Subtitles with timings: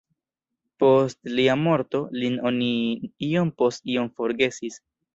[0.83, 2.73] Post lia morto, lin oni
[3.31, 4.85] iom post iom forgesis.